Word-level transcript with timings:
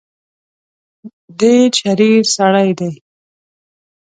ډېر 1.39 1.69
شریر 1.81 2.23
سړی 2.35 2.69
دی. 2.79 2.91